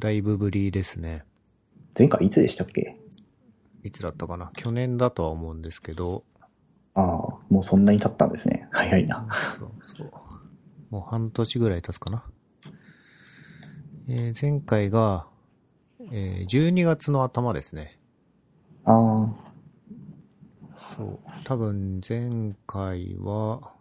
[0.00, 1.24] だいぶぶりですね。
[1.96, 2.96] 前回いつでしたっけ？
[3.84, 4.50] いつだったかな？
[4.56, 6.24] 去年だとは思うんですけど、
[6.94, 8.66] ああ、もうそんなに経ったんですね。
[8.72, 9.28] 早いな。
[9.58, 10.10] そうそう。
[10.90, 12.24] もう半年ぐらい経つかな。
[14.08, 15.26] えー前回が、
[16.10, 18.00] えー12月の頭ですね。
[18.84, 19.34] ああ、
[20.96, 21.18] そう。
[21.44, 23.72] 多分前回は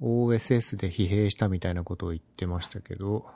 [0.00, 3.26] OSS で疲弊したみたいなことを言ってましたけど、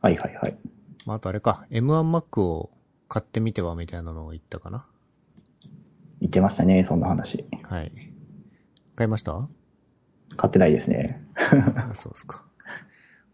[0.00, 0.58] はいはいはい。
[1.06, 2.70] まあ、あとあれか、M1Mac を
[3.08, 4.86] 買ってみてはみたいなのを言ったかな。
[6.20, 7.46] 言ってましたね、そんな話。
[7.62, 7.92] はい。
[8.96, 9.48] 買いました？
[10.36, 11.24] 買ってないですね。
[11.36, 12.44] あそうですか。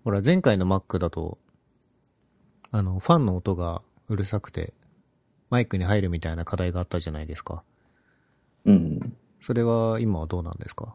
[0.05, 1.39] ほら、前回の Mac だと、
[2.71, 4.75] あの、ファンの音がうるさくて、
[5.51, 7.65] マイクに入るみたいな課題があったじゃないですか。
[8.67, 9.17] うん。
[9.41, 10.95] それは今はどうなんですか？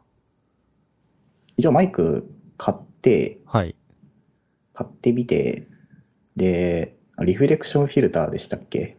[1.58, 3.76] 一応マイク買って、はい。
[4.74, 5.68] 買ってみて、
[6.40, 8.98] で、リフレクションフィルターでしたっけ？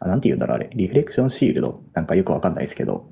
[0.00, 0.70] あ、なんて言うんだろうあれ。
[0.74, 1.82] リフレクションシールド？
[1.92, 3.10] なんかよくわかんないですけど。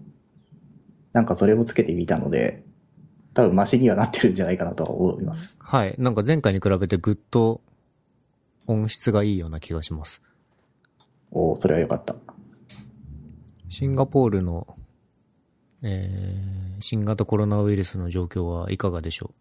[1.12, 2.64] なんかそれをつけてみたので、
[3.34, 5.56] 多分マシにはなってるんじゃないかなとは思います。
[5.61, 5.94] はい。
[5.98, 7.61] なんか前回に比べてぐっと
[8.66, 10.22] 音質がいいような気がします。
[11.30, 12.16] おそれはよかった。
[13.69, 14.66] シンガポールの、
[15.83, 19.33] えー、新型コロナウイルスの状況はいかがでしょ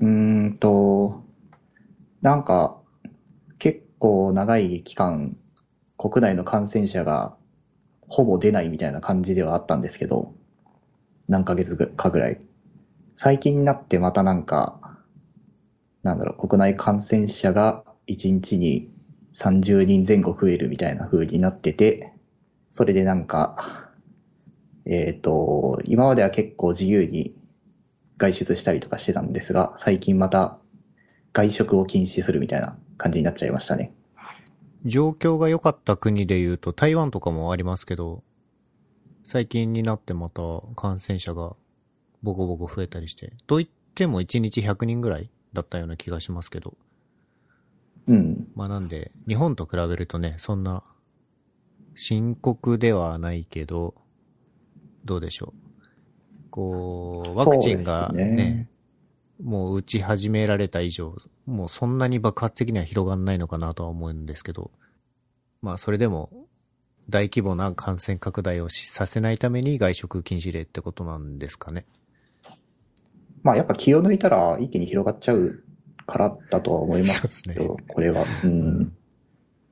[0.00, 0.04] う？
[0.06, 1.24] うーんと、
[2.22, 2.85] なんか、結
[3.98, 5.36] 構長い期間、
[5.96, 7.36] 国内の感染者が
[8.08, 10.34] ほぼ出ないみたいな感じではあったんですけど、
[11.28, 12.40] 何ヶ月かぐらい。
[13.14, 14.98] 最近になってまたなんか、
[16.02, 18.90] なんだろう、国内感染者が1日に
[19.34, 22.12] 30人前後増えるみたいな風になってて、
[22.70, 23.90] それでなんか、
[24.84, 27.36] えっ、と、今までは結構自由に
[28.18, 30.58] 外出したりとかしてたんですが、最近また
[31.32, 33.92] 外食を禁止するみたいな感じになっちゃいましたね。
[34.84, 38.22] 状況が良かった国で言うと台湾とかもありますけど、
[39.24, 40.42] 最近になってまた
[40.76, 41.56] 感染者が
[42.22, 46.76] ボコボコ増えたりして、と言っても1日100人ぐらいだったような気がしますけど、
[48.06, 48.48] うん。
[48.54, 50.84] まあなんで、日本と比べるとね、そんな
[51.94, 53.94] 深刻ではないけど、
[55.04, 56.50] どうでしょう。
[56.50, 58.68] こう、ワクチンがね、ね
[59.42, 61.16] もう打ち始められた以上、
[61.46, 64.70] もうそんなに爆発的には広がんないのかなとは思うんですけど、
[65.62, 66.30] まあそれでも
[67.08, 71.86] 大規模な感染拡大をしさせないために外食禁止令ってことなんですかね。
[73.42, 75.62] まあやっぱ気を抜いたら一気に広がっちゃう
[76.06, 78.24] からだとは思いますけど、これは。
[78.44, 78.92] うん。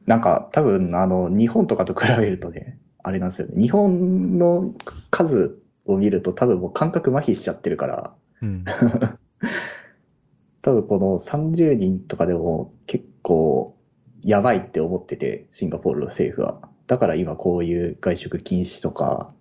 [0.06, 3.60] なんか多分あの日本とかと比べるとね、あれなんですよね。
[3.60, 4.74] 日本の
[5.10, 8.64] 数を見ると多分もう感覚麻痺しちゃってるから、うん。
[10.62, 13.76] 多分この30人とかでも結構
[14.22, 16.68] やばいって思ってて、シンガポールの政府は。
[16.86, 19.34] だから今こういう外食禁止とか、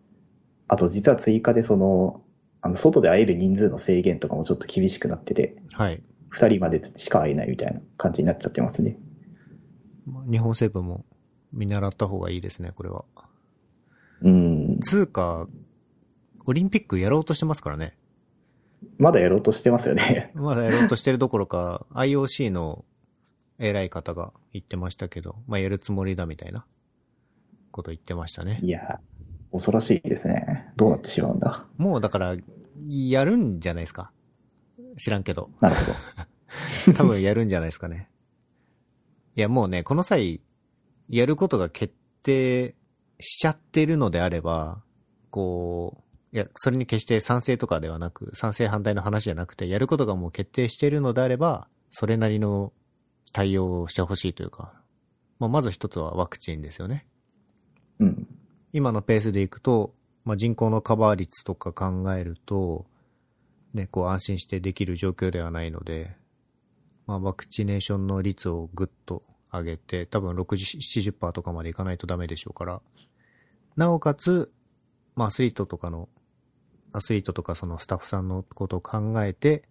[0.67, 2.21] あと実は追加でその、
[2.61, 6.03] あの外で会える人数の制限とかもちょっと厳しくなってて、はい。
[6.31, 8.97] 2人までしか会えないみたいな感じになっちゃってますね。
[10.05, 11.05] まあ日本政府も
[11.53, 13.05] 見習った方がいいですね、これは。
[14.21, 14.79] うん。
[14.81, 15.47] つうか、
[16.45, 17.95] オリンピックやろうとしてますからね。
[18.97, 20.31] まだやろうとしてますよね。
[20.33, 22.85] まだやろうとしてるどころか、IOC の
[23.59, 26.65] 偉い方が言ってましたけど、まあやるつもりだみたいな
[27.71, 28.69] こと言ってましたねい。
[28.69, 28.99] や、
[29.51, 30.71] 恐ろしいですね。
[30.75, 31.65] どうなってしまうんだ。
[31.77, 32.35] もうだから、
[32.87, 34.11] やるんじゃないですか。
[34.97, 35.49] 知らんけど。
[35.59, 35.85] なるほ
[36.87, 36.93] ど。
[36.93, 38.09] 多分やるんじゃないですかね。
[39.35, 40.41] いやもうね、この際、
[41.09, 42.75] やることが決定
[43.19, 44.83] しちゃってるのであれば、
[45.29, 52.73] こう、いや、それに決して賛成とかではなく、賛成反対の話じゃなくて、やることがもう決定しているのであれば、それなりの
[53.33, 54.73] 対応をしてほしいというか、
[55.39, 57.05] まあ、まず一つはワクチンですよね。
[57.99, 58.27] うん。
[58.71, 59.93] 今のペースでいくと、
[60.25, 62.85] まあ、人口のカバー率とか考えると、
[63.73, 66.15] ね、こう安心してできる状況ではないので、
[67.05, 72.81] まあ、ワクチネーションの率をぐっと上げて、多分60、70%とかまでいかないとダメでしょうから、
[73.75, 74.51] なおかつ、
[75.15, 76.09] まあ、アスリートとかの、
[76.93, 79.63] アスリートとかそのスタッフさんのことを考えて、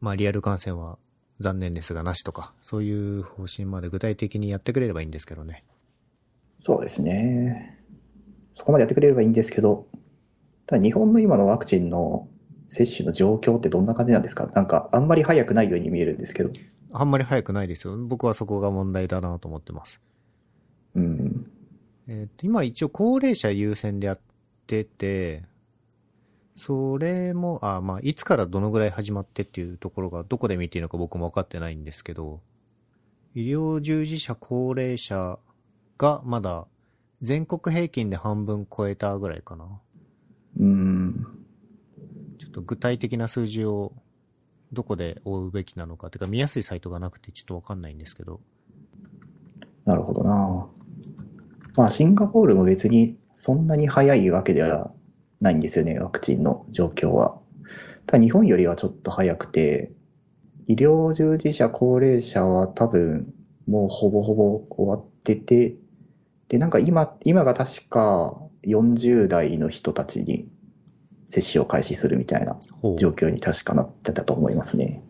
[0.00, 0.98] まあ、リアル感染は
[1.40, 5.64] 残念ですがなしとか、そういう方針まで具体的にやってくれればいいんですけどね。
[6.58, 7.80] そうですね。
[8.54, 9.88] そこまでやってくれればいいんですけど、
[10.66, 12.28] ただ日本の今のワクチンの
[12.68, 14.46] 接種の状況ってどんな感じなんですか？
[14.46, 16.50] なんかあんまり早くないように見えるんですけど。
[16.92, 17.96] あんまり早くないですよ。
[17.96, 20.00] 僕はそこが問題だなと思ってます。
[20.94, 21.50] うん。
[22.06, 24.20] えっと今一応高齢者優先でやっ
[24.66, 25.44] てて、
[26.54, 32.40] それも、あ、まあ、いつからどのぐらい始まってっていうところがどこで見ていいのか僕も分かってないんですけど、
[33.34, 35.38] 医療従事者、高齢者
[35.96, 36.66] がまだ
[37.22, 39.80] 全国平均で半分超えたぐらいかな。
[40.58, 41.26] うん。
[42.38, 43.92] ちょっと具体的な数字を
[44.72, 48.40] どこで追うべきなのか、てか見やすいサイトがなくてちょっとわかんないんですけど。
[49.84, 50.68] なるほどな。
[51.76, 54.92] まあ、シンガポールも別にそんなに早いわけでは
[55.42, 57.38] ないんですよね、ワクチンの状況は。
[58.06, 59.92] ただ日本よりはちょっと早くて、
[60.68, 63.34] 医療従事者、高齢者は多分
[63.66, 65.74] もうほぼほぼ終わってて、
[66.48, 70.48] で、なんか今、今が確か40代の人たちに
[71.26, 72.58] 接種を開始するみたいな。
[72.98, 75.02] 状況に確かなってたと思いますね。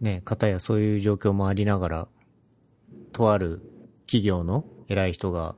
[0.00, 2.08] ね、方やそういう状況もありながら、
[3.12, 3.60] とある
[4.06, 5.54] 企業の偉い人が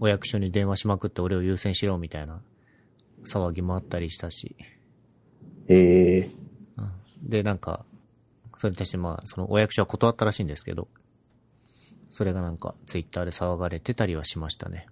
[0.00, 2.42] お役所に電話しまくって俺を優先しろみたいな
[3.24, 4.56] 騒ぎもあったりしたし。
[5.68, 6.44] えー、
[7.22, 7.84] で、なんか、
[8.56, 10.88] それに対してまあ、そのお役所は断ったらしいんですけど、
[12.10, 14.86] それがなんかツイッターで騒がれてたりはしましたね。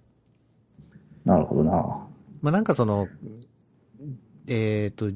[1.23, 2.07] なるほどな。
[2.41, 3.07] まあなんかその、
[4.47, 5.13] えっ、と、う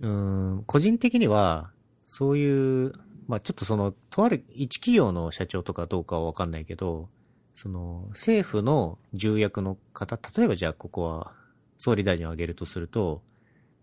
[0.00, 1.70] ーん、個人的には、
[2.04, 2.92] そういう、
[3.28, 7.08] まあちょっとその、とある一企業の社長とかどうかはわかんないけど、
[7.54, 11.32] その、政府の重役の方、例えばじゃあここは
[11.78, 13.22] 総理大臣を挙げるとすると、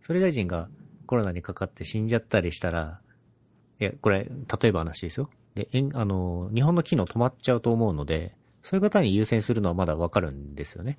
[0.01, 0.69] 総理大臣が
[1.05, 3.01] コロナにかかって死んじゃったりしたら、
[3.79, 5.29] いや、これ、例えば話ですよ。
[5.55, 10.97] で、えんあの、日本の機能止まっちゃうと思うので、そういう方に優先するのはまだわかるんですよね。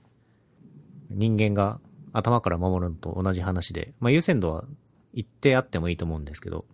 [1.10, 1.81] 人間が
[2.12, 4.64] 頭から守るのと同じ話で、まあ優先度は
[5.12, 6.64] 一定あってもいいと思うんですけど、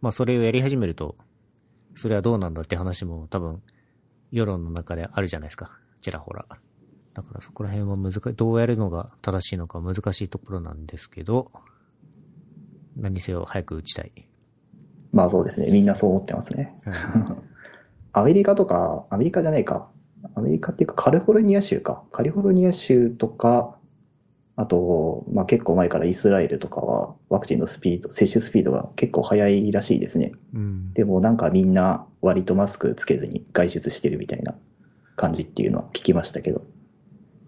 [0.00, 1.16] まあそれをやり始めると、
[1.94, 3.62] それはどうなんだって話も多分、
[4.32, 5.78] 世論の中であるじゃないですか。
[6.00, 6.46] ちらほら。
[7.14, 11.46] だからそこら辺は難しい、どうやるのが正しいのか難しいところなんですけど、
[12.96, 14.12] 何せよ早く打ちたい。
[15.12, 15.70] まあそうですね。
[15.70, 16.74] みんなそう思ってますね。
[18.12, 19.88] アメリカとか、アメリカじゃないか。
[20.34, 22.02] アメリカっていうかカリフォルニア州か。
[22.12, 23.76] カリフォルニア州とか、
[24.56, 30.32] あと、まあ結構前からイスラエルとかはワクチンのスピード、接種スピードが結構速いらしいですね。
[30.54, 30.92] うん。
[30.92, 34.54] でもなんかみんな割とマスクつけずに外出してるみたいな
[35.16, 36.62] 感じっていうのは聞きましたけど。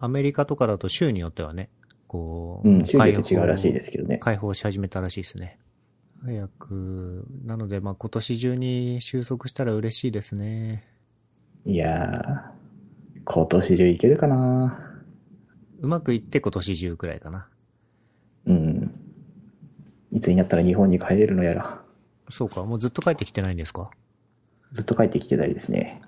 [0.02, 1.70] アメリカとかだと州によってはね、
[2.08, 4.18] こう、うん、州によって違うらしいですけどね。
[4.18, 5.60] 開放し始めたらしいですね。
[6.24, 10.84] 早く、なのでまあ今年中に収束したら嬉しいですね。
[11.64, 14.92] いやー、今年中いけるかな
[15.78, 17.48] うまくいって今年中くらいかな。
[18.46, 18.94] うん。
[20.10, 21.80] いつになったら日本に帰れるのやら。
[22.28, 23.90] そうか、もうずっと帰ってきてないんですか？
[24.72, 26.02] ずっと帰ってきてたりですね。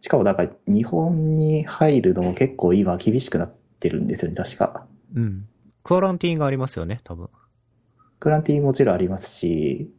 [0.00, 4.86] しかもなんか日本に入るのも結構今厳しくなってるんですよね、確か。
[5.14, 5.46] うん。
[5.82, 7.28] クアランティーンがありますよね、多分。
[8.18, 9.90] クランティーもちろんありますし、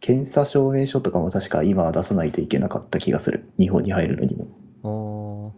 [0.00, 3.50] 検査証明書とかも確か今は出さないといけなかった気がする。
[3.58, 5.52] 日本に入るのにも。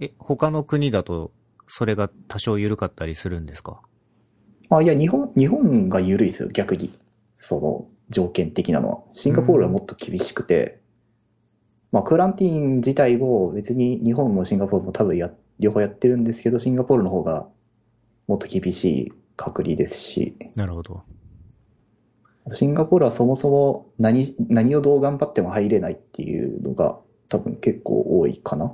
[0.00, 1.32] あーえ、他の国だと、
[1.68, 3.80] それが多少緩かったりするんですか？
[4.68, 6.90] あ、いや、日本、日本が緩いですよ、逆に。
[7.34, 8.98] その条件的なのは。
[9.10, 10.80] シンガポールはもっと厳しくて、
[11.92, 17.48] まあ、クランティーン自体も別に日本もシンガポールも多分や、両方やってるんですけど、シンガポールの方が
[18.26, 21.02] もっと厳しい隔離ですし、なるほど。
[22.52, 26.98] シンガポールはそもそも何、何をどう頑張っても入れないっていうのが
[27.28, 28.72] 多分結構多いかな。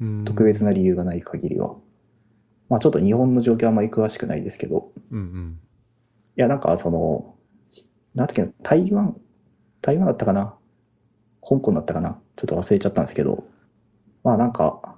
[0.00, 0.24] うん。
[0.24, 1.74] 特別な理由がない限りは。
[2.68, 5.58] まあちょっと日本の状況はあんまり詳しくないですけど、うんうん。
[6.36, 7.34] いやなんかその、
[8.14, 9.16] なんだっけな、台湾、
[9.80, 10.54] 台湾だったかな
[11.48, 12.18] 香港だったかな？
[12.36, 13.44] ちょっと忘れちゃったんですけど、
[14.22, 14.96] まあなんか、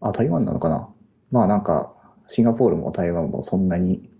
[0.00, 0.88] あ、台湾なのかな？
[1.30, 1.94] まあなんか、
[2.26, 4.10] シンガポールも台湾もそんなに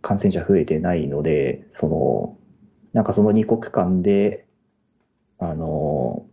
[0.00, 2.38] 感染者増えてないので、その、
[2.92, 4.46] なんかその二国間で、
[5.38, 6.26] あの、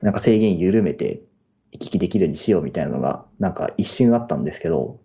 [0.00, 1.22] なんか制限緩めて
[1.72, 5.00] 行き来できるようにしようみたいなのが、なんか一瞬あったんですけど、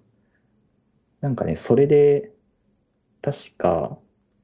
[1.22, 2.32] なんかね、それで、
[3.22, 3.98] 確か、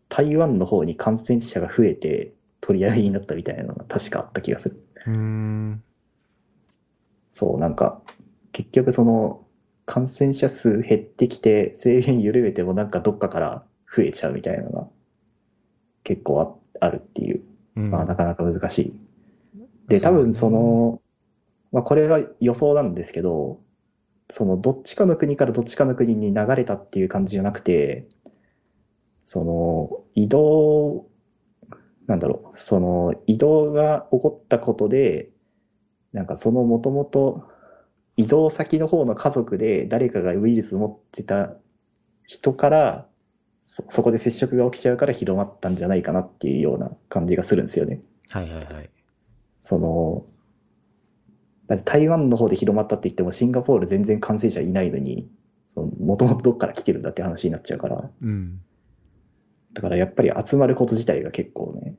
[0.07, 4.83] 台湾の方に感染者が増えて取り合いになったみたいなのが確かあった気がする。
[5.05, 5.83] うーん。
[7.31, 8.01] そう、なんか、
[8.51, 9.45] 結局その、
[9.85, 14.87] 感染者数減ってきて制限緩めてもなんかどっかから増えちゃうみたいなのが
[16.03, 17.43] 結構ああるっていう、
[17.75, 17.89] うん。
[17.89, 18.93] まあなかなか難しい。
[19.87, 21.01] で、多そう分その、
[21.71, 23.59] まあこれは予想なんですけど、
[24.29, 28.07] そのどっちかの国からどっちかの国に流れたっていう感じじゃなくて、
[29.25, 31.07] その移動、
[32.09, 35.29] なんだろう、その移動が起こったことで、
[36.11, 37.47] なんかそのもともと
[38.17, 41.53] 移動先の方の家族で誰かがウイルス持ってた
[42.25, 43.07] 人から
[43.61, 48.01] そ、そこで接触が起きちゃうから広まったんじゃないかなっていうような感じがするんですよね。
[48.29, 48.89] はいはいはい。
[49.61, 50.25] その、
[51.67, 55.29] だって台湾の方で広まったって言ってもシンガポール全然感染者いないのに、
[55.75, 58.61] もともとどっから来てるんだって話になっちゃうから、うん。
[59.73, 61.95] だからやっぱり集まること自体が結構ね、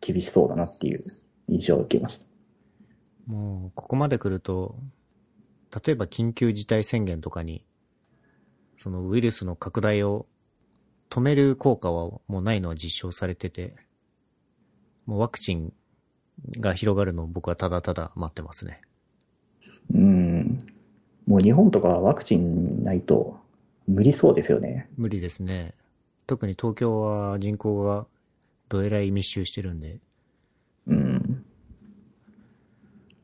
[0.00, 1.16] 厳しそうだなっていう
[1.48, 2.26] 印象を受けました。
[3.26, 4.76] もう、ここまで来ると、
[5.84, 7.64] 例えば緊急事態宣言とかに、
[8.78, 10.26] そのウイルスの拡大を
[11.10, 13.76] 止める効果はもうないのは実証されてて、
[15.06, 15.72] もうワクチン
[16.58, 18.80] が広がるのを僕はただただ待ってますね。
[19.94, 20.58] うん。
[21.26, 23.38] もう日本とかはワクチンないと
[23.86, 24.88] 無理そうですよね。
[24.96, 25.74] 無理ですね。
[26.30, 28.06] 特に東京は人口が
[28.68, 29.98] どえらい密集してるんで、
[30.86, 31.44] うん。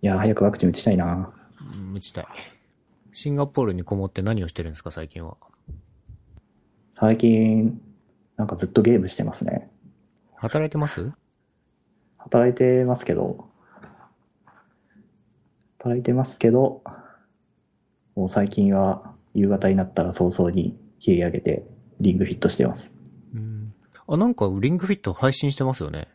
[0.02, 1.32] いや、早くワクチン打ちたいな。
[1.76, 2.26] うん打ちたい。
[3.12, 5.36] シンガポールにこもって何をしてるんですか、最近は？
[6.94, 7.80] 最近、
[8.36, 9.70] なんかずっとゲームしてますね。
[10.34, 11.12] 働いてます？
[12.18, 13.48] 働いてますけど、
[15.78, 16.82] 働いてますけど、
[18.16, 21.64] もう最近は夕方になったら早々に切り上げて
[22.00, 22.90] リングフィットしてます。
[23.36, 23.74] うん。
[24.08, 26.08] あ、なんかリングフィット配信してますよね。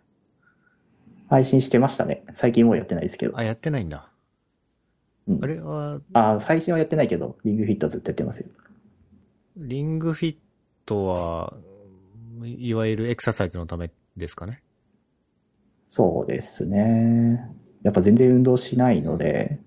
[1.30, 2.24] 配信してましたね。
[2.34, 3.38] 最近もうやってないですけど。
[3.38, 4.10] あ、やってないんだ。
[5.28, 8.48] うんあれは、あ、配信はやってないけど、リングフィットはずっとやってますよ。
[9.56, 10.36] リングフィッ
[10.86, 11.54] トは、
[12.44, 14.64] いわゆるエクササイズのためですかね。
[15.90, 17.42] そうですね。
[17.84, 19.60] やっぱ全然運動しないので、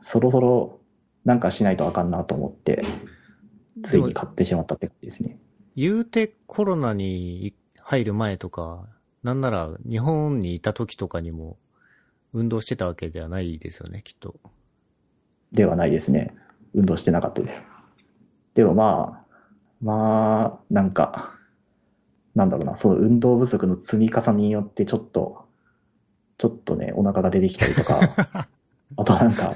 [0.00, 0.80] そろそろ
[1.24, 2.84] なんかしないとあかんなと思って、
[3.82, 5.38] ついに買ってしまったって感じですね。
[5.76, 8.86] 言うてコロナに入る前とか、
[9.22, 11.56] なんなら日本にいた時とかにも
[12.32, 14.34] 運動してたわけではないですよね、きっと。
[15.52, 16.34] ではないですね。
[16.74, 17.62] 運動してなかったです。
[18.54, 19.36] でもまあ、
[19.80, 21.34] まあ、なんか、
[22.34, 25.44] なんだろうな、その運動不足の積み重ねによってちょっと、
[26.38, 28.00] ちょっとね、お腹が出てきたりとか、
[28.96, 29.54] あとなんか、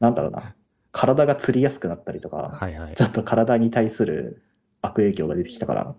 [0.00, 0.54] なんだろうな、
[0.90, 3.02] 体がつりやすくなったりとか、はいはいち。
[3.02, 4.42] ょっと体に対する
[4.82, 5.94] 悪影響が出てきたから、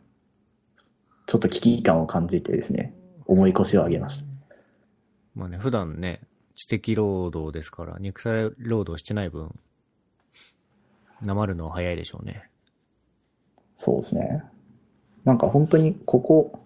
[1.25, 2.93] ちょっと危機感を感じてですね、
[3.25, 4.25] 重い腰を上げました。
[5.35, 6.21] まあね、普段ね、
[6.53, 9.57] 知的労働ですから、肉体労働してない分、
[11.21, 12.49] なまるのは早いでしょうね。
[13.75, 14.43] そうですね。
[15.23, 16.59] なんか本当にここ、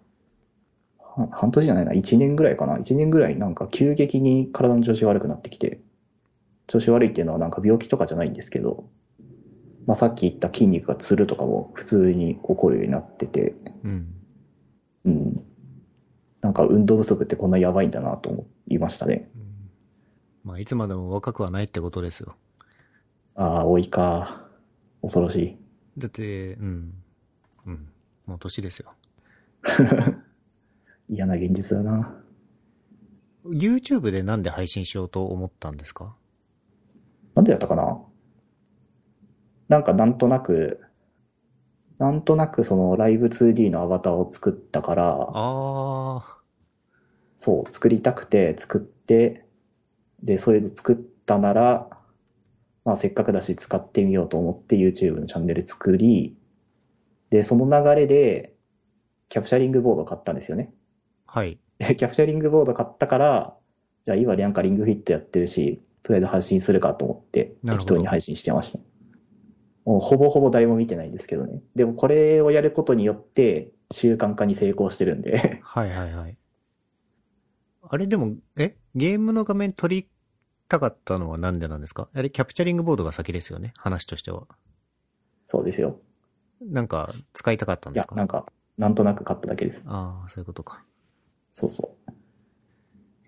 [1.00, 2.78] は半年じゃないな、1年ぐらいかな。
[2.78, 5.80] 1年ぐらいなんか急激に体の調子が悪くなってきて、
[6.66, 8.90] 調子悪いっていうのはなんか病気とかじゃないんですけど、
[9.88, 14.14] まあさっき言った筋肉がつるとかも普通に起こるようになってて、うん。
[15.06, 15.44] うん。
[16.42, 19.32] なんか運動不足ってこんなやばいんだなと思いましたね。
[19.36, 19.48] うん
[20.44, 22.36] まあ、いつまでも若くはないってことですよ。
[23.36, 24.48] ああ、多いか。
[25.02, 25.58] 恐ろしい。
[25.98, 26.94] だって、うん。
[27.66, 27.88] うん。
[28.26, 28.94] もう年ですよ。
[31.10, 32.14] 嫌な現実だな。
[33.46, 36.16] YouTube でなんで配信しようと思ったんですか？
[37.36, 38.00] なんでやったかな？
[39.70, 40.82] なんかなんとなく、
[42.00, 46.38] なんとなくそのライブ 2D のアバターを作ったから、あ
[47.38, 49.46] そう、作りたくて作って、
[50.24, 51.90] で、それで作ったなら、
[52.86, 56.38] まあせっかくだし使ってみようと思って YouTube のチャンネル作り、
[57.30, 58.56] で、その流れで、
[59.30, 60.74] キャプチャリングボードを買ったんですよね。
[61.28, 61.60] あ、はい。
[61.80, 63.58] で キャプチャリングボード買ったから、
[64.06, 68.80] じゃあ今なんかリングフィットやってるし、とりあえず配信するかと思って、適当に配信してました。
[69.88, 71.62] もうほぼほぼ誰も見てないんですけどね。
[71.74, 76.38] でもこれをやることによって習慣化に成功してるんで、はいはいはい。
[77.90, 78.76] あれでも、え？
[78.96, 80.10] ゲームの画面撮り
[80.68, 82.10] たかったのはなんでなんですか？
[82.14, 83.72] あれキャプチャリングボードが先ですよね？
[83.78, 84.46] 話としては。
[85.46, 86.02] そうですよ。
[86.62, 88.16] なんか使いたかったんいです、か？
[88.16, 88.46] やなんか、
[88.78, 89.82] なんとなく買っただけです。
[89.86, 90.84] ああ、そういうことか。
[91.50, 92.14] そうそう。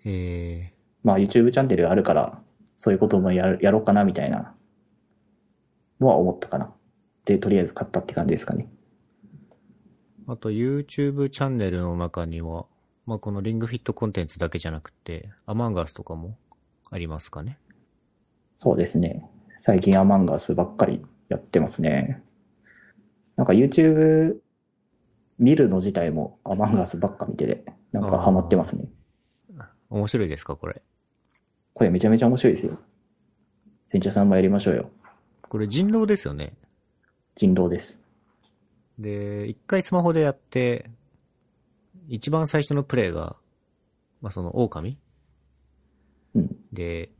[0.04, 0.74] え
[1.04, 2.42] まあ YouTube チャンネルあるから、
[2.76, 4.54] そういうこともやるやろうかなみたいな
[6.00, 6.72] のは思ったかな。
[7.24, 8.68] で、とりあえず買ったって感じですかね。
[10.26, 12.66] ー、あと YouTube チャンネルの中には、
[13.06, 16.36] まあこのリングフィットコンテンツだけじゃなくて、アマンガスとかも
[16.90, 17.58] ありますかね
[18.56, 19.28] そうですね。
[19.56, 22.22] 最近アマンガスばっかりやってますね。
[23.36, 24.36] なんか YouTube
[25.38, 28.88] 見るの自体もアマンガスばっか見てて、なんかハマってますね。
[29.88, 30.82] 面白いですかこれ。
[31.74, 32.78] これめちゃめちゃ面白いですよ。
[33.86, 34.90] 船長さんもやりましょうよ。
[35.50, 36.52] これ人狼ですよね。
[37.34, 37.98] 人狼です。
[39.00, 40.88] で、一回スマホでやって、
[42.06, 43.34] 一番最初のプレイが、
[44.20, 44.96] まあ、その狼？
[46.36, 46.56] うん。
[46.72, 47.10] で、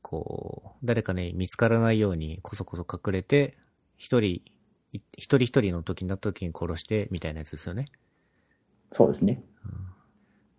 [0.00, 3.58] こう、誰かね、見つからないようにこそこそ隠れて、
[3.98, 4.40] 一人、
[4.94, 7.84] い一人一人の時になった時に殺して、みたいなやつですよね。
[8.90, 9.44] そうですね。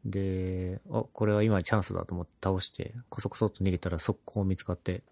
[0.05, 5.03] で、あ、これは今チャンスだと思って倒して、こそこそっと逃げたら速攻見つかって、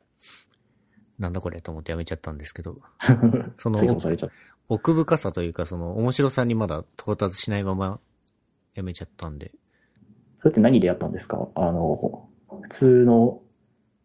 [1.19, 2.75] なんだこれと思ってやめちゃったんですけど、
[3.57, 3.79] その。
[4.67, 7.99] 奥深さというか、その面白さにまだ到達しないまま
[8.73, 9.51] やめちゃったんで、
[10.37, 11.47] それって何でやったんですか？
[11.55, 12.27] あの、
[12.61, 13.41] 普通の、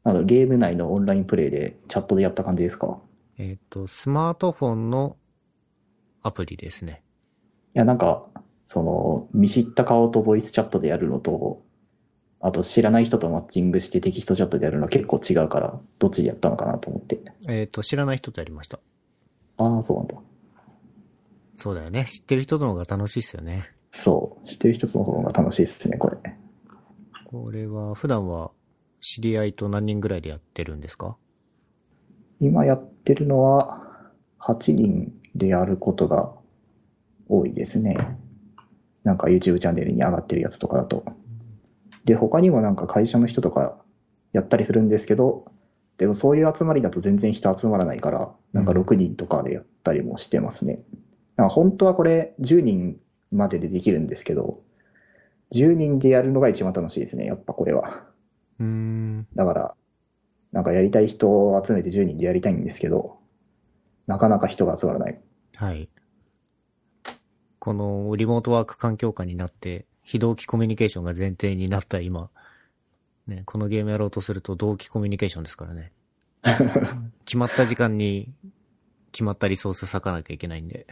[0.04, 3.00] あの、ゲーム内のオンラインプレイでチャットでやった感じですか？
[3.38, 5.16] えっ、と、スマートフォンの
[6.22, 7.02] アプリですね。
[7.74, 8.26] いや、なんか、
[8.66, 11.62] その、見知った顔とボイスチャットでやるのと、
[12.42, 17.20] あと知らない人とマッチングしてテキストチャットでやるのは結構違うから、どっちでやったのかなと思って。
[17.48, 18.80] えっ、と、知らない人とやりました。
[19.58, 20.16] ああ、そうなんだ。
[21.54, 22.06] そうだよね。
[22.06, 23.70] 知ってる人の方が楽しいっすよね。
[23.90, 24.46] そう。
[24.46, 26.16] 知ってる人の方が楽しいですね、これ。
[27.26, 28.52] これは、普段は
[29.00, 31.18] 知り合いと何人ぐらいでやってるんですか？
[32.40, 36.32] 今やってるのは、8人でやることが
[37.28, 38.16] 多いですね。
[39.04, 41.04] なんか YouTube チャンネルに上がってるやつとかだと。
[42.04, 43.78] で、他にもなんか会社の人とか
[44.32, 45.52] やったりするんですけど、
[45.98, 50.80] でもそういう集まりだと全然人集まらないから、なんか6人とかでやったりもしてますね。
[51.36, 52.96] なんか本当はこれ10人
[53.30, 54.58] まででできるんですけど、
[55.52, 58.04] 10人でやるのが一番楽しいですね、やっぱこれは。
[58.58, 59.26] うーん。
[59.34, 59.74] だから、
[60.52, 63.18] なんかやりたい人を集めて10人でやりたいんですけど、
[64.06, 65.20] なかなか人が集まらない。
[65.56, 65.88] はい。
[67.58, 72.30] このリモートワーク環境下になって、非同期コミュニケーションが前提になった今、
[73.26, 75.92] ね、このゲームやろうとすると同期コミュニケーションですからね。
[77.24, 78.32] 決まった時間に
[79.12, 80.86] 決まったリソース割かなきゃいけないんで、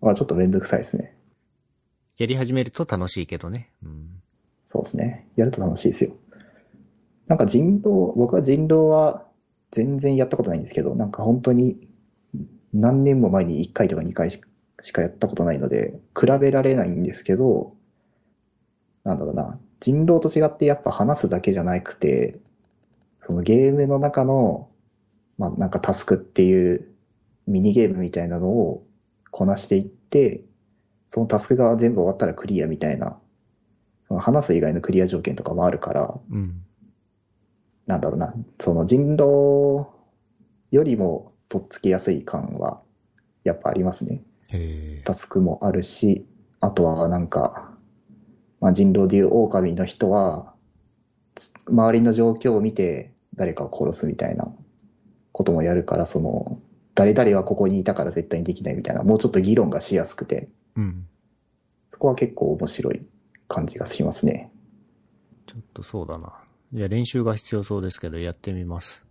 [0.00, 1.16] まあちょっとめんどくさいですね。
[2.18, 3.70] やり始めると楽しいけどね。
[3.84, 4.22] うん。
[4.66, 5.28] そうですね。
[5.36, 6.12] やると楽しいですよ。
[7.26, 9.26] なんか人狼、僕は人狼は
[9.70, 11.88] 全然やったことないんですけど、なんか本当に
[12.72, 14.40] 何年も前に1回とか2回し
[14.80, 17.74] しかやったことないので、比べられないんですけど、
[19.04, 22.38] なんだろうな、人狼と違ってやっぱ話すだけじゃなくて、
[23.20, 24.68] そのゲームの中の、
[25.38, 26.88] まあなんかタスクっていう
[27.46, 28.86] ミニゲームみたいなのを
[29.30, 30.44] こなしていって、
[31.08, 33.18] そのタスクが全部終わったらクリアみたいな、
[34.06, 36.62] その話す以外のクリア条件とかもあるから、うん。
[37.86, 39.86] なんだろうな、その人狼
[40.70, 42.80] よりもとっつきやすい感は
[43.44, 44.22] やっぱありますね。
[45.04, 46.26] タスクもあるし、
[46.60, 47.71] あとはなんか、
[48.62, 50.54] まあ、人狼でいう狼の人は、
[51.34, 54.54] つ周りの状況を見て誰かを殺すみたいな
[55.32, 56.60] こともやるから、その、
[56.94, 61.06] 誰々はここにいたから絶対にできないみたいな、もうちょっと議論がしやすくて、うん。
[61.90, 63.02] そこは結構面白い
[63.48, 64.52] 感じがしますね。
[65.46, 66.32] ちょっとそうだな。
[66.72, 69.04] じゃあ練習が必要そうですけど、やってみます。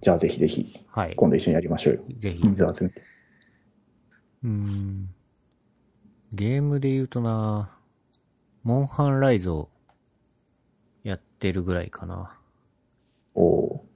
[0.00, 1.14] じゃあぜひぜひ、はい。
[1.14, 2.02] 今度一緒にやりましょうよ。
[2.16, 2.38] ぜひ。
[2.42, 3.02] 人数集めて。
[4.44, 5.10] うーん。
[6.32, 7.76] ゲームで言うとな、
[8.62, 9.68] モンハンライズを
[11.02, 12.36] やってるぐらいかな。
[13.34, 13.90] おおー。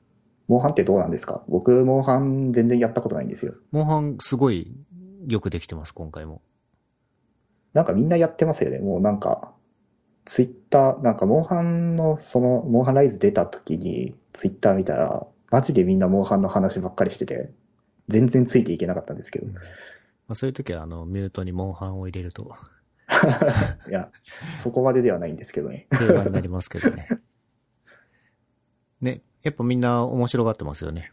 [0.48, 1.42] モンハンってどうなんですか？
[1.48, 3.54] 僕、モンハン全然やったことないんですよ。
[3.72, 4.74] モンハンすごい
[5.26, 6.42] よくできてます、今回も。
[7.72, 8.78] なんかみんなやってますよね。
[8.78, 9.52] もうなんか、
[10.26, 17.50] ツイッター、なんかモンハンの、その、モンハンライズ出た時に、ツイッター見たら、マジでみんなモンハンの話ばっかりしてて、
[18.08, 19.46] 全然ついていけなかったんですけど。
[19.46, 19.60] ま
[20.28, 22.54] あ、そういう時は、あの、ミュートにモンハンを入れると
[23.88, 24.10] いや、
[24.62, 25.86] そこまでではないんですけどね。
[25.90, 27.08] 平和になりますけどね。
[29.00, 31.12] ね、やっぱみんな面白がってますよね。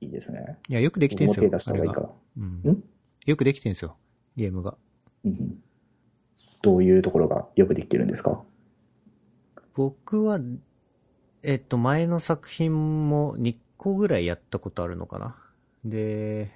[0.00, 0.58] いいですね。
[0.68, 1.44] いや、よくできてんすよ。
[1.44, 2.12] 手出した方がいいか。
[2.36, 2.84] うんん？
[3.24, 3.96] よくできてんすよ、
[4.36, 4.76] ゲームが。
[5.24, 5.62] うん
[6.60, 8.44] どういうところがよくできてるんですか？
[9.74, 10.38] 僕は、
[11.42, 15.36] えっと、前の作品も2個ぐらいやったことあるのかな。
[15.84, 16.52] で、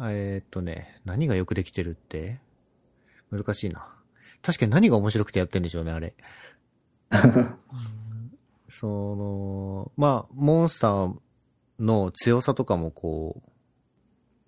[0.00, 2.40] えっとね、何がよくできてるって？
[3.30, 3.88] 難しいな。
[4.42, 6.14] 確かに何が面白くてやってんでしょうね、あれ。
[8.68, 11.16] その、まあ、モンスター
[11.78, 13.50] の強さとかもこう、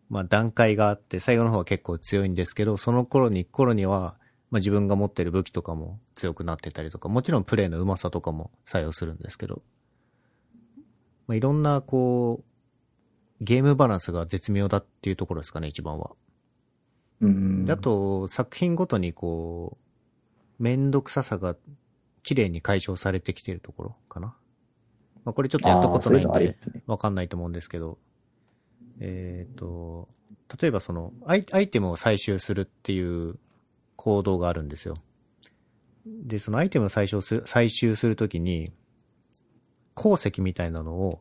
[0.08, 4.16] まあ段階があって、最後の方は結構強いんですけど、その頃に、頃には、
[4.50, 9.62] まあ自分が持ってる武器とかも強くなってたりとか、もちろんプレイの上手さとかも作用するんですけど、
[11.26, 16.12] まあいろんなこう、ゲームバランスが絶妙だっていうところですかね、一番は。
[17.20, 17.64] うん。
[17.64, 19.78] であと、作品ごとにこ
[20.59, 21.57] う、めんどくささが
[22.22, 24.35] 綺麗に解消されてきてるところかな。
[25.24, 26.57] まあこれちょっとやったことないんで。
[26.87, 27.98] わかんないと思うんですけど、
[29.00, 30.09] えっ、と、
[30.61, 33.38] 例えばそのアイ、アイテムを採集するっていう
[33.96, 34.94] 行動があるんですよ。
[36.07, 38.72] で、そのアイテムを採集する、採集するときに、
[39.94, 41.20] 鉱石みたいなのを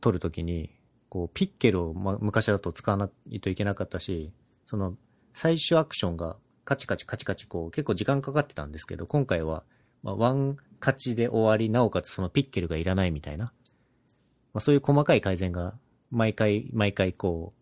[0.00, 0.70] 取るときに、
[1.16, 4.32] こう、ピッケルを、ま、昔だと使わないといけなかったし、
[4.66, 4.98] その、
[5.32, 9.62] 最終アクションがカチカチカチカチこう結構時間かかってたんですけど、今回は、
[10.02, 15.72] まあ、ワン勝ちで終わり、なおかつそのピッケルがいらないみたいな、まあ、そういう細かい改善が
[16.10, 17.54] 毎回毎回こ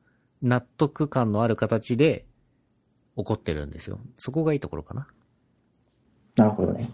[0.42, 2.26] う、納得感のある形で
[3.16, 4.00] 起こってるんですよ。
[4.16, 5.06] そこがいいところかな。
[6.34, 6.90] なるほどね。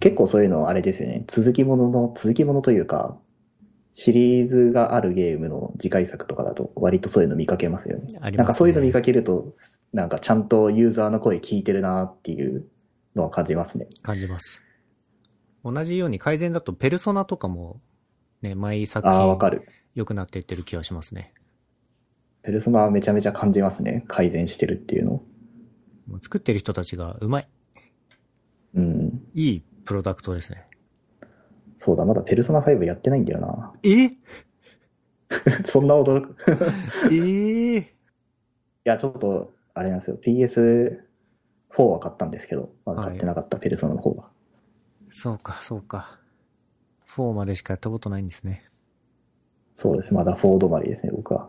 [0.00, 1.24] 結構そういうのあれですよね。
[1.26, 3.18] 続きものの、続きものというか、
[4.00, 8.04] シリーズがあるゲームの次回作とかだと割とそういうの見かけますよね。
[8.04, 9.54] ありますねなんかそういうの見かけると、
[9.92, 12.64] なんかちゃんとユーザーの声聞いてるなっていう
[13.16, 13.88] のは感じますね。
[14.02, 14.62] 感じます。
[15.64, 17.80] 同じように改善だとペルソナとかも
[18.40, 19.68] ね、毎作ああ、わか品る。
[19.96, 21.34] 良くなっていってる気がしますね。
[22.42, 24.04] ペルソナはめちゃめちゃ感じますね。
[24.06, 25.10] 改善してるっていうの。
[26.06, 27.48] もう作ってる人たちがうまい。
[28.76, 29.22] うん。
[29.34, 30.67] いいプロダクトですね。
[31.78, 33.72] そうだ、まだペルソナ5やってないんだよな。
[33.82, 34.10] え？
[35.64, 36.34] そんな驚く。
[37.10, 37.94] いええ
[38.84, 40.18] や、ちょっと、あれなんですよ。
[40.22, 44.28] PS4 は買ったんですけど、まだ買ってなかった、ペルソナの方は。
[45.10, 46.18] そうか、そうか。
[47.06, 48.64] 4までしかやったことないんですね。
[49.74, 50.12] そうです。
[50.12, 51.48] まだ4止まりですね、僕は。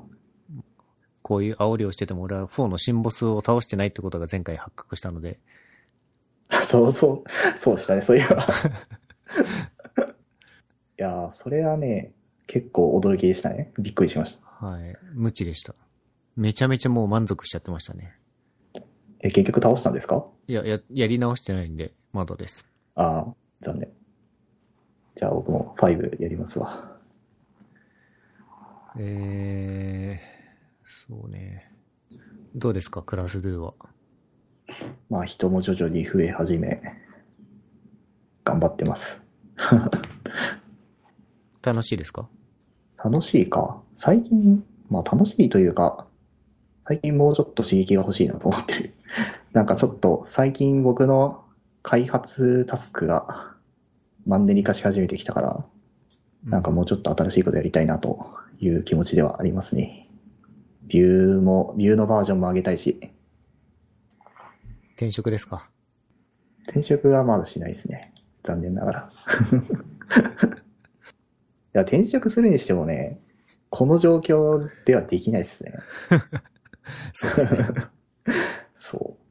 [1.23, 5.39] こういう煽りをしてても俺は4の新ボスを倒してないってことが前回発覚したので、
[6.65, 8.47] そうそう、そうしたね、そういえば。
[10.99, 12.11] いやー、それはね、
[12.45, 13.71] 結構驚きでしたね。
[13.79, 14.67] びっくりしました。
[14.67, 14.97] はい。
[15.13, 15.73] 無知でした。
[16.35, 18.15] めちゃめちゃもう満足しちゃってましたね。
[19.21, 20.25] え、結局倒したんですか？
[20.47, 22.67] いや、や、やり直してないんで、まだです。
[22.95, 23.89] ああ、残念。
[25.15, 26.97] じゃあ僕も5やりますわ。
[28.97, 31.71] えー、そうね。
[32.55, 33.73] どうですか、クラスドゥは。
[35.09, 36.81] まあ人も徐々に増え始め、
[38.43, 39.23] 頑張ってます。
[41.61, 42.29] 楽しいですか？
[43.03, 43.81] 楽しいか？
[43.93, 46.05] 最近、まあ楽しいというか、
[46.87, 48.93] 最近もうちょっと刺激が欲しいなと思ってる。
[49.53, 51.43] なんかちょっと最近僕の
[51.83, 53.55] 開発タスクが
[54.25, 55.65] マンネリ化し始めてきたから、
[56.45, 58.27] なんかもうちょっと新しいことやりたいなと
[58.59, 60.09] いう気持ちではありますね。
[60.87, 63.11] ビューも、ビューのバージョンも上げたいし、
[64.95, 65.69] 転職ですか？
[66.63, 68.13] 転職はまだしないですね。
[68.43, 69.09] 残念ながら。
[71.79, 73.19] いや、転職するにしてもね、
[73.69, 75.73] この状況ではできないですね。
[77.13, 77.67] そうですね。
[78.73, 79.23] そう。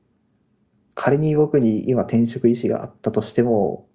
[0.95, 3.89] 仮に僕に今転職意思があったとしても、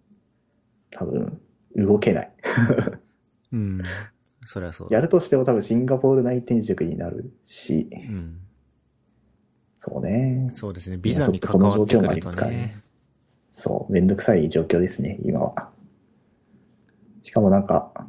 [0.91, 1.41] 多分
[1.75, 2.33] 動けない。
[3.51, 3.81] うん。
[4.45, 4.95] そりゃそうだ。
[4.95, 8.39] やるとしても多分シンガポール内転職になるし、うん。
[9.75, 10.49] そうね。
[10.51, 10.97] そうですね。
[10.97, 12.83] ビザに関わってくるとね。
[13.51, 15.71] そう、めんどくさい状況ですね、今は。
[17.23, 18.07] しかもなんか、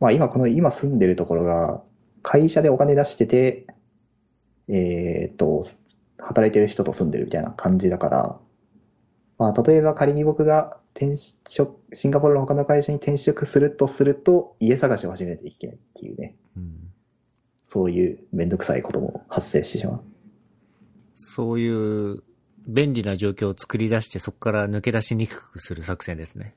[0.00, 1.82] まあ今この今住んでるところが、
[2.22, 3.66] 会社でお金出してて、
[4.68, 5.62] えーっと、
[6.18, 8.38] 働いてる人と住んでるみたいな感じだから、
[9.38, 16.90] まあ例えば仮に僕が転職、シンガポールの他の会社に転職するとすると、家探しを始めないといけないっていうね、うん。
[17.64, 20.00] そういうめんどくさいことも発生してしまう。
[21.14, 22.22] そういう
[22.66, 26.54] 便利な状況を作り出してそこから抜け出しにくくする作戦ですね。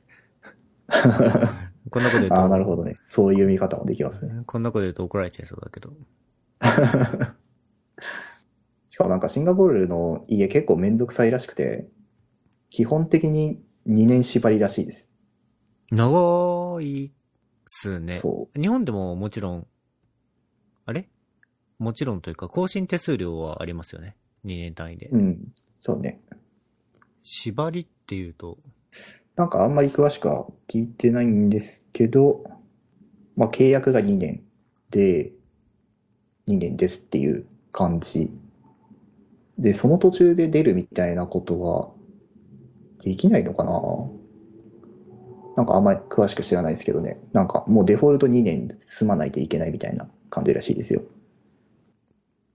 [1.91, 2.35] こんなこと言うと。
[2.35, 2.95] ああ、なるほどね。
[3.07, 4.31] そういう見方もできますね。
[4.45, 5.93] こんなこと言うと怒られちゃいそうだけど。
[8.89, 11.89] しかもなんかシンガポールの家結構めんどくさいらしくて、
[12.69, 15.09] 基本的に2年縛りらしいです。
[15.91, 17.11] 長いっ
[17.65, 18.19] すね。
[18.19, 19.67] そ日本でももちろん、
[20.85, 21.09] あれ？
[21.77, 24.15] もちろんというか、更新手数料はありますよね。
[24.45, 25.07] 2年単位で。
[25.07, 25.17] う。
[25.17, 25.53] うん。
[25.81, 26.21] そうね。
[27.23, 28.59] 縛りっていうと、
[29.41, 32.43] なんかあんまり詳しくは聞いてないんですけど、
[33.35, 34.43] まあ契約が2年
[34.91, 35.31] で、
[36.47, 38.29] 2年ですっていう感じ。
[39.57, 41.89] で、その途中で出るみたいなことは
[43.03, 43.71] できないのかな？
[45.57, 47.19] なんかあんまり詳しく知らないですけどね。
[47.33, 51.01] なんかもうデフォルト2年住まないといけないみたいな感じらしいですよ。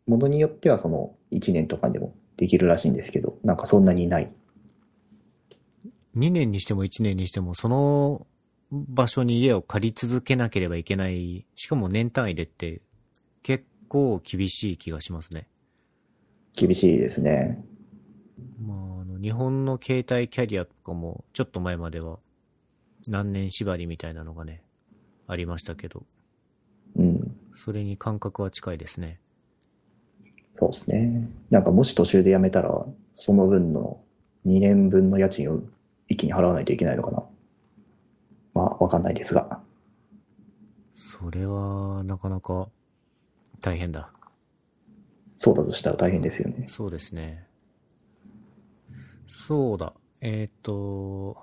[0.07, 4.31] ものによってはその1年とかでもできるらしいんですけど、なんかそんなにない。
[6.17, 8.27] 2年にしても1年にしても、その
[8.71, 12.81] 場所に家を借り続けなければいけない、しかも年単位でって、
[13.43, 15.47] 結構厳しい気がしますね。
[16.55, 17.63] 厳しいですね。
[18.59, 22.19] まあ、あの、日本の携帯キャリアとかも、ちょっと前までは、
[23.09, 24.63] 何年縛りみたいなのがね、
[25.27, 26.05] ありましたけど、
[26.97, 27.37] うん。
[27.55, 29.21] それに感覚は近いですね。
[30.55, 31.29] そうですね。
[31.51, 34.01] なんかもし途中で辞めたら、その分の
[34.47, 35.63] 2年分の家賃を
[36.09, 37.25] 一気に払わないといけないのかな。
[38.55, 39.61] まあ、わかんないですが。
[40.95, 42.69] それは、なかなか、
[43.61, 44.13] 大変だ。
[45.37, 46.67] そうだとしたら大変ですよね。
[46.69, 47.47] そうですね。
[49.27, 49.93] そうだ。
[50.21, 51.37] えっ、と、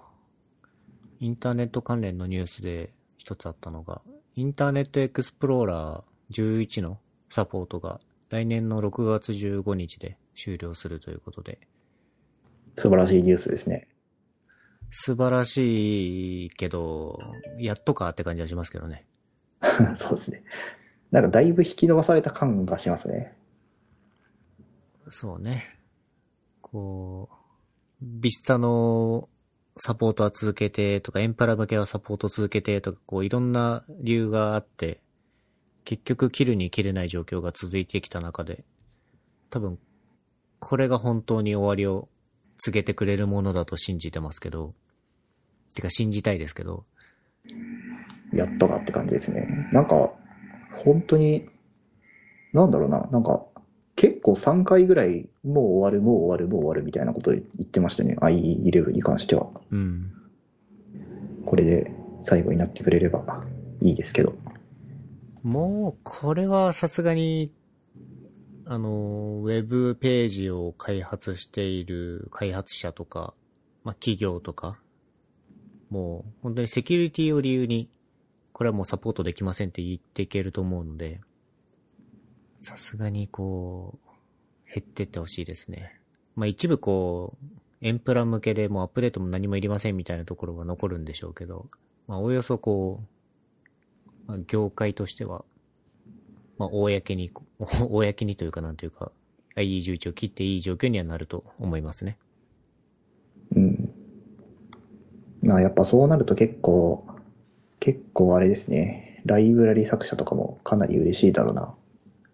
[1.19, 4.01] インターネット関連のニュースで一つあったのが、
[4.35, 6.99] インターネットエクスプローラー11の
[7.29, 7.99] サポートが
[8.29, 11.59] 来年の6月15日で終了するということで、
[12.75, 13.87] 素晴らしいニュースですね。
[14.95, 17.17] 素晴らしいけど、
[17.57, 19.05] やっとかって感じはしますけどね。
[19.95, 20.43] そうですね。
[21.09, 23.35] なんかだいぶ引き伸ばされた感がしますね。
[25.09, 25.79] そうね。
[26.61, 27.35] こう、
[28.01, 29.29] ビスタの
[29.77, 35.01] サポートは続けてとか、エンパラ向けはサポート続けてとか、こういろんな理由があって、
[35.85, 38.63] 結局切るに切れない状況が続いてきた中で、
[39.49, 39.79] 多分、
[40.59, 42.09] これが本当に終わりを
[42.57, 44.73] 告げてくれるものだと信じてますけど、
[45.73, 46.85] てか信じたいですけど、
[48.33, 49.69] やっとかって感じですね。
[49.71, 50.11] なんか、
[50.83, 51.47] 本当に、
[52.51, 53.45] なんだろうな、なんか、
[53.95, 58.15] 結構3回ぐらい、もう終わる、もう終わる、もう終わるみたいなこと言ってましたね。
[58.19, 59.49] IE11 に関しては。
[59.71, 60.11] うん。
[61.45, 63.43] これで最後になってくれれば
[63.81, 64.33] いいですけど。
[65.43, 67.51] もう、これはさすがに、
[68.65, 73.33] あの、ウェブページを開発している開発者とか、
[73.83, 74.79] まあ、企業とか、
[75.93, 77.87] もう、本当にセキュリティを理由に、
[78.51, 81.21] これはもうサポートできませんって言っていけると思うので、
[82.59, 85.99] さすがにこう、減ってってほしいですね。
[86.35, 87.45] まあ、一部こう、
[87.81, 91.67] エンプラ向けでもうアップデートも何もいりませんみたいなところが残るんでしょうけど、
[92.07, 93.03] まあ、おおよそこ
[94.25, 95.45] う、まあ、業界としては、
[96.57, 97.29] まあ、公に、
[97.87, 99.11] 公にというかなんというか、
[99.57, 102.17] IE11 を切っていい状況にはなると思いますね。
[103.55, 103.93] うん。
[105.43, 107.05] まあやっぱそうなると結構、
[107.79, 109.21] 結構あれですね。
[109.25, 111.75] ライブラリ作者とかもかなり嬉しいだろうな。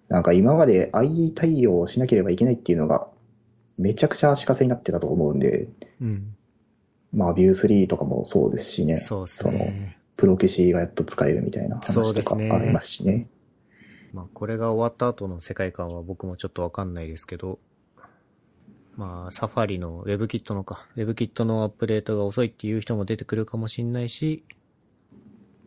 [0.08, 3.08] なんか今まで IE 対応をしなければいけないっていうのが
[3.78, 5.67] めちゃくちゃ足かせになってたと思うんで、
[6.02, 6.36] うん。
[7.12, 8.98] まあ Vue3 とかもそうですしね。
[8.98, 9.98] そうですの、ね。
[10.15, 13.28] プロ消しがやっと使えるみたいな話とかありますしね。
[14.13, 17.60] まあ、これが終わった後の世界観は僕もちょっとわかんないですけど、
[19.00, 24.44] まあ、サファリの WebKit のか、WebKit のアップデートが遅いっていう人も出てくるかもしんないし、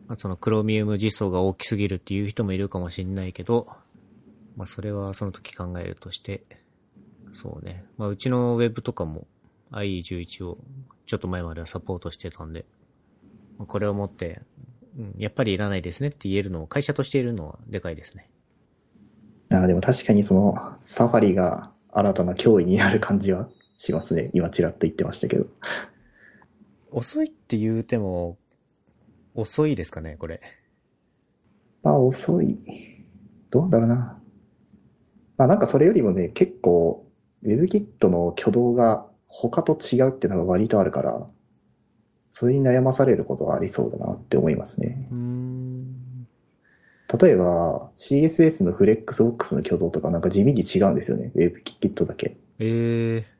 [0.07, 3.65] まあ、その Chromium 実装が大きすぎるっていう人もいるかもしんないけど、
[4.55, 6.43] まあ、それはその時考えるとして、
[7.33, 7.83] そうね。
[7.97, 9.25] まあ、うちの Web とかも
[9.71, 10.59] IE11 を
[11.07, 12.65] ちょっと前まではサポートしてたんで、
[13.57, 14.43] まあこれをもって、
[14.95, 18.29] うん、やっぱりいらないですねって言えるのを、会社としているのはでかいですね。
[19.49, 24.31] あーでも確かにそのサファリが新たな脅威になる感じはしますね。
[24.35, 25.45] 今ちらっと言ってましたけど。
[26.91, 28.37] 遅いって言うても、
[29.35, 30.41] 遅いですかね、これ。
[31.81, 32.57] まあ遅い。
[33.49, 33.95] どうなんだろうな。
[35.37, 37.05] まあなんかそれよりもね、結構
[37.43, 41.27] WebKit の挙動が他と違うっていうのが割とあるから、
[42.31, 45.07] それに悩まされることはありそうだなって思いますね。
[45.11, 45.62] うーん。
[47.19, 51.31] 例えば CSS のフレックスボックスの挙動とかなんか地味に違うんですよね。
[51.35, 52.37] WebKit だけ。
[52.59, 53.33] ええ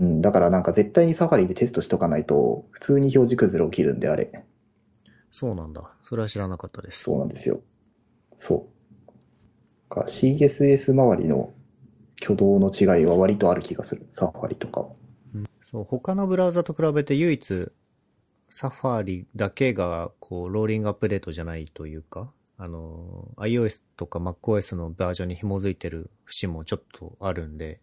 [0.00, 4.44] うん、だからなんか絶対にサファリでテストしとかないと普通に表示崩れ起きるんであれ。
[5.30, 5.92] そうなんだ。
[6.02, 7.04] それは知らなかったです。
[7.04, 7.60] そうなんですよ。
[8.36, 8.74] そう。
[9.94, 11.52] か CSS 周りの
[12.20, 14.06] 挙動の違いは割とある気がする。
[14.10, 14.86] サファリとか。
[15.62, 17.68] そう、他のブラウザと比べて唯一、
[18.48, 27.80] サファリだけが、こう、ローリングアップデートじゃないというか、あの、iOS とか MacOS のバージョンに紐づいてる節もちょっとあるんで、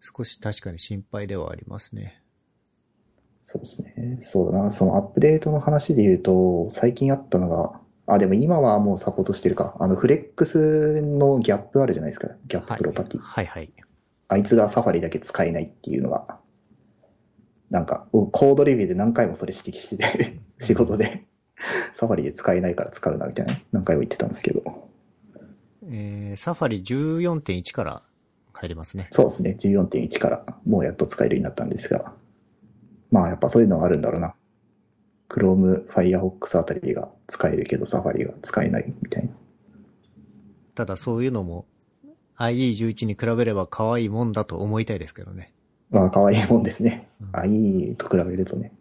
[0.00, 2.22] 少し確かに心配ではありますね。
[3.44, 4.16] そうですね。
[4.20, 4.72] そうだな。
[4.72, 9.76] そのアップデートの話で言うと、最近あったのが、あ、でも今はもうサポートしてるか。
[9.78, 12.28] あの、フレックスのギャップあるじゃないですか。
[12.46, 13.20] ギャッププロパティ。
[13.20, 13.72] はいはい。
[14.28, 16.38] あいつがサファリだけ使えないっていうのが、
[17.70, 21.26] なんか、コードレビューで何回もそれ指摘してて、 仕事で、
[21.94, 24.88] サファリで使えないから使うなみたいな、何回も言ってたんですけど。
[25.84, 28.02] えー、サファリ14.1から
[28.54, 29.08] 入りますね。
[29.10, 32.12] そうですね、14.1からもうやっと使えるようになったんですが、
[33.10, 34.34] まあやっぱそういうのがあるんだろうな。
[35.28, 39.30] Chrome、Firefox あたりが使えるけど、サファリが使えないみたいな。
[40.74, 41.66] ただそういうのも
[42.38, 45.52] IE11 に比べれば可愛いもんだと思いたいですけどね。
[45.90, 47.08] まあ可愛いもんですね。
[47.20, 48.72] うんあ、いいと比べるとね。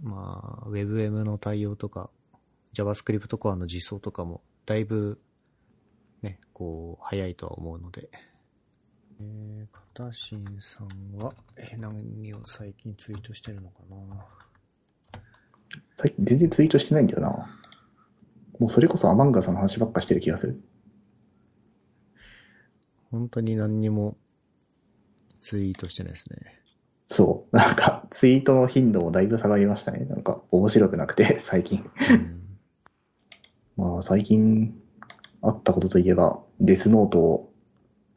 [0.00, 2.10] まあ、WebM の対応とか、
[2.74, 5.20] JavaScript Core の実装とかも、だいぶ、
[6.22, 8.10] ね、こう、早いとは思うので。
[9.20, 14.26] えー、片新さんは、えー何を最近ツイートしてるのかな？
[15.96, 17.28] 最近全然ツイートしてないんだよな。
[18.60, 20.62] もうそれこそアマンガさんの話ばっかしてる気がする。
[23.10, 24.16] 本当に何にも
[25.40, 26.57] ツイートしてないですね。
[27.08, 27.56] そう。
[27.56, 30.04] なんか、ツイートの頻度もだいぶ下がりましたね。
[30.04, 31.84] なんか、面白くなくて、 最近。
[32.10, 32.58] うん。
[33.76, 34.78] まあ、最近
[35.42, 37.52] あったことといえば、デスノートを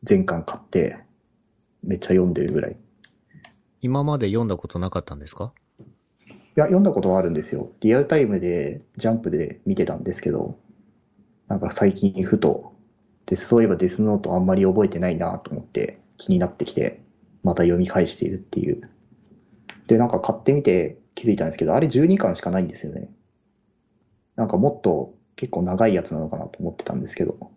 [0.03, 0.97] 全巻買って、
[1.83, 2.73] めっちゃ読んでるぐらい。
[2.73, 2.75] い
[3.81, 5.53] 今まで読んだことなかったんですか？
[6.55, 7.71] や、読んだことはあるんですよ。
[7.79, 10.59] リアルタイムで、ジャンプで見てたんですけど、
[11.47, 12.73] なんか最近ふと、
[13.25, 17.01] で、そういえばデスノートあんまり覚えてないなと思って気になってきて、
[17.43, 18.81] また読み返しているっていう。
[19.87, 23.09] で、なんか買ってみて気づいたんですけど、あれ12巻しかないんですよね。
[24.35, 27.51] なんかもっと結構長いやつなのかなと思ってたんですけど、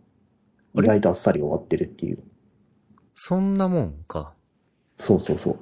[0.74, 2.18] 意外とあっさり終わってるっていう。
[3.14, 4.34] そんなもんか。
[4.98, 5.58] そうそうそう。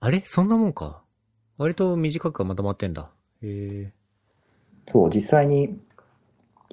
[0.00, 0.22] あれ？
[0.24, 1.02] そんなもんか。
[1.58, 3.10] 割と短くはまとまってんだ。
[3.42, 3.92] へえ。
[4.90, 5.78] そう、実際に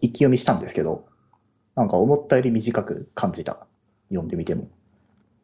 [0.02, 1.08] 一気読みしたんですけど、
[1.76, 3.68] なんか思ったより短く感じた。
[4.10, 4.70] 読んでみても。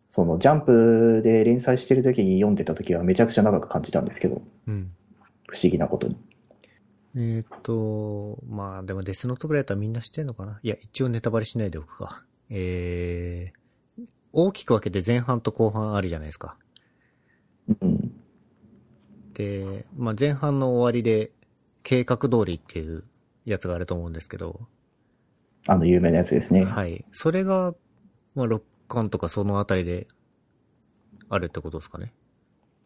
[0.10, 4.92] そのジャンプで連載してる時に読んでた時はめちゃくちゃ長く感じたんですけど、うん。
[5.48, 6.18] 不思議なことに。
[7.16, 10.60] えーっと、まあでもデスノートぐらいだったらみんな知ってんのかな？
[10.62, 12.24] いや、一応ネタバレしないでおくか。
[12.50, 16.58] えー、大きく分けて前半と後半あるじゃないですか。
[17.82, 18.14] うん。
[19.34, 21.32] で、まあ前半の終わりで
[21.84, 23.04] 計画通りっていう
[23.46, 24.62] やつがあると思うんですけど、
[25.68, 26.66] あの有名なやつですね。
[26.66, 27.04] はい。
[27.12, 27.74] それが、
[28.36, 30.08] まあ6巻とかそのあたりで
[31.30, 32.14] あるってことですかね？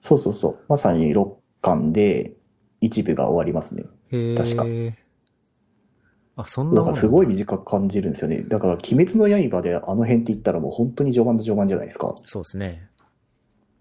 [0.01, 0.59] そうそうそう。
[0.67, 2.33] まさに6巻で
[2.81, 3.83] 一部が終わりますね。
[4.11, 4.97] へ確かえ。
[6.35, 8.41] あ、そんななんからすごい短く感じるんですよね。
[8.41, 12.15] だから鬼滅の刃であの辺って言ったらもう本当に序盤の序盤じゃないですか。
[12.25, 12.89] そうですね。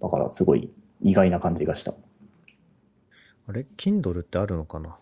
[0.02, 0.70] だからすごい
[1.02, 1.94] 意外な感じがした。
[3.46, 4.98] あれ ?Kindle ってあるのかな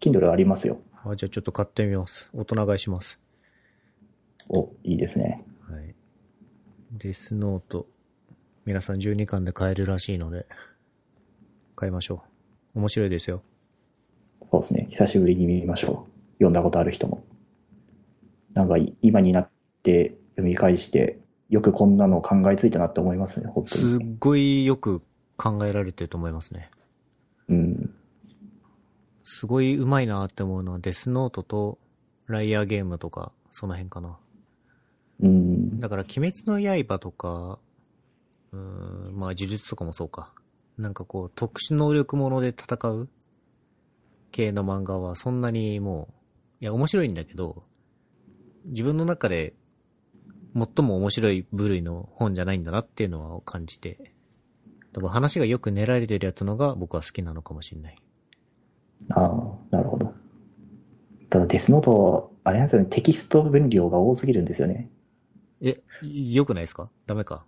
[0.00, 0.80] ？Kindle ありますよ。
[1.04, 2.30] あ、じゃあちょっと買ってみます。
[2.32, 3.18] 大人買いします。
[4.48, 5.44] お、いいですね。
[6.92, 6.98] はい。
[6.98, 7.86] デスノート。
[8.64, 10.46] 皆さん12巻で買えるらしいので、
[11.74, 12.22] 買いましょ
[12.74, 12.78] う。
[12.78, 13.42] 面白いですよ。
[14.44, 14.86] そうですね。
[14.90, 16.32] 久しぶりに見ましょう。
[16.34, 17.24] 読んだことある人も。
[18.54, 19.50] なんかい今になっ
[19.82, 24.16] て読み返して、よくこんなの考えついたなって思いますね、本当すっに。
[24.18, 25.02] ごいよく
[25.36, 26.70] 考えられてると思いますね。
[27.48, 27.94] うん。
[29.22, 31.78] すごい上手いなって思うのはデスノートと
[32.26, 34.18] ライアーゲームとか、その辺かな。
[35.22, 35.80] うん。
[35.80, 37.58] だから、鬼滅の刃とか、
[38.52, 38.58] うー
[39.10, 40.32] ん、まあ、呪術とかもそうか。
[40.78, 43.08] なんかこう、特殊能力もので戦う
[44.30, 46.08] 系の漫画はそんなにも
[46.60, 47.62] う、いや、面白いんだけど、
[48.66, 49.54] 自分の中で
[50.54, 54.12] 最も面白い部類の本じゃないんだなっていうのは感じて、
[54.92, 57.96] 多分話がよく練られてるやつのが僕は好きなのかもしれない。
[59.10, 60.14] ああ、なるほど。
[61.30, 64.90] ただデスノート、あれなんですよね、テキスト分量が多すぎるんですよね。
[65.62, 66.90] え、良くないですか？
[67.06, 67.44] ダメか？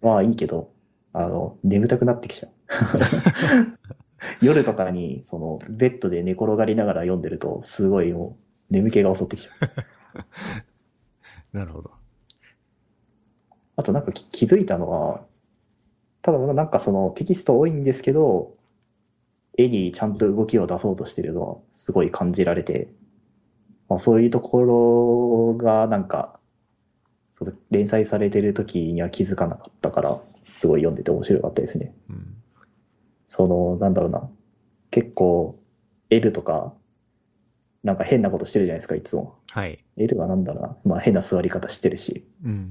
[0.00, 0.72] まあいいけど、
[1.12, 2.52] あの、眠たくなってきちゃう。
[4.40, 8.38] 夜とかに、その、ベッドで寝転がりながら読んでると、すごいも
[8.70, 9.50] う、眠気が襲ってきちゃ
[11.52, 11.58] う。
[11.58, 11.90] なるほど。
[13.76, 15.26] あとなんかき気づいたのは、
[16.22, 18.56] ただなんかそのテキスト多いんですけど、
[19.58, 22.88] 絵にちゃんと動きを出そうとしてるのはすごい感じられて、
[23.88, 26.40] まあ、そういうところがなんか、
[27.44, 30.20] その連載されてる時には気づかなかったから、
[30.54, 31.94] すごい読んでて面白かったですね。
[32.08, 32.34] うん。
[33.26, 34.30] その、なんだろうな、
[34.90, 35.60] 結構
[36.10, 36.74] L とか、
[37.82, 39.38] なんか変なことしてるじゃないですか、いつも。
[39.50, 39.84] はい。
[39.96, 42.26] L はなんだろうな、まあ変な座り方してるし。
[42.44, 42.70] うん。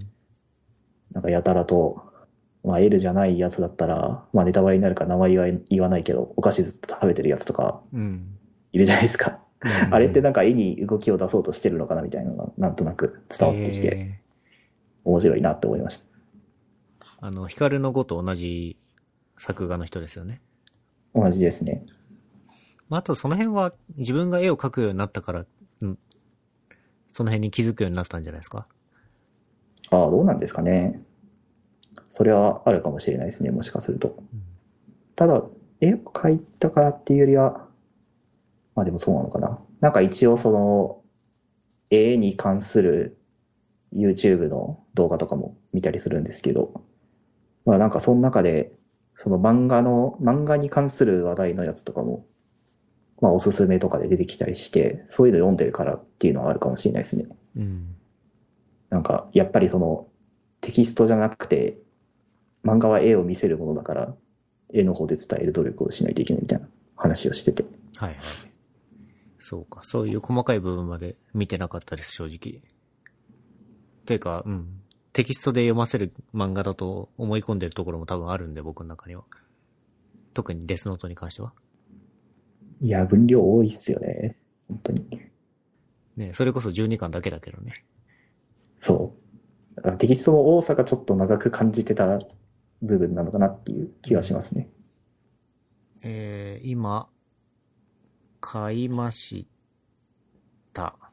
[1.12, 2.04] なんかやたらと、
[2.64, 8.38] まあ L じゃないやつだったら、まあネタバレになるから名前は言わないけど、お菓子ずっと食べてるやつとかうん。
[8.72, 9.30] いるじゃないですか。
[9.32, 9.44] うん
[9.92, 14.23] あれってなんか絵に動きを出そうとしてるのかなみたいなのがなんとなく伝わってきてえ
[15.04, 16.04] 面白いなって思いました。
[16.04, 18.78] ーあの、ヒカルの語と同じ
[19.38, 20.42] 作画の人ですよね。
[21.16, 21.86] 同じですね。
[22.90, 25.46] まあ、あとその辺は自分が絵を描くようになったから、
[25.82, 25.98] うん、
[27.12, 28.68] その辺に気づくようになったんじゃないですか？
[29.90, 31.02] ああ、どうなんですかね。
[32.10, 34.22] それはあるかもしれないですね、もしかすると。
[35.16, 35.44] ただ、
[35.80, 37.68] 絵を描いたからっていうよりは、
[38.76, 39.60] まあでもそうなのかな。
[39.80, 41.02] なんか一応その、
[41.90, 43.18] 絵に関する
[43.96, 46.84] YouTube の動画とかも見たりするんですけど、
[47.66, 48.74] まあなんかその中で、
[49.16, 52.26] その漫画の、漫画に関する話題のやつとかも、
[53.22, 57.26] まあおすすめとかで出てきたりして、そういうの読んでるからっていうのはあるかもしれないですね。
[57.56, 57.96] うん。
[58.90, 60.08] なんか、やっぱりその、
[60.62, 61.78] テキストじゃなくて、
[62.64, 64.16] 漫画は絵を見せるものだから、
[64.74, 67.64] 絵の方で伝える努力をしないといけないみたいな話をしてて。
[67.98, 68.18] はいはい。
[69.40, 69.84] そうか。
[69.84, 72.62] そういう細かい部分まで見てなかったです、正直。
[74.06, 74.80] ていうか、うん。
[75.14, 79.24] テキストで読ませる漫画だと思い込んでるところも多分あるんで、僕の中には。
[80.34, 81.54] 特にデスノートに関しては。
[82.82, 84.38] いや、分量多いっすよね。
[84.68, 85.22] 本当に。
[86.18, 87.86] ね、それこそ12巻だけだけどね。
[88.78, 89.98] そう。
[89.98, 92.20] テキストの多さがちょっと長く感じてた
[92.82, 94.70] 部分なのかなっていう気はしますね。
[96.04, 97.08] えー、今、
[98.42, 99.48] 買いまし
[100.74, 101.13] た。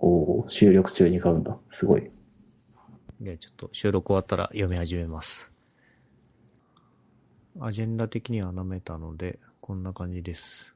[0.00, 1.56] おお収録中に買うんだ。
[1.68, 2.10] すごい。
[3.20, 5.52] で、ちょっと収録終わったら読み始めます。
[7.60, 10.74] アジェンダ的には舐めたので、こんな感じです。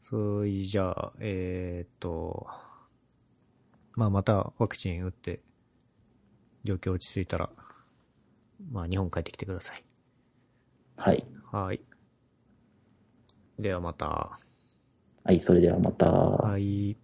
[0.00, 2.46] それじゃあ、えーっと、
[3.94, 5.40] まあまたワクチン打って、
[6.62, 7.50] 状況落ち着いたら、
[8.70, 9.84] まあ日本帰ってきてください。
[10.96, 11.26] はい。
[11.50, 11.80] はい。
[13.58, 14.38] ではまた。
[15.24, 16.06] はい、それではまた。
[16.08, 16.96] はい。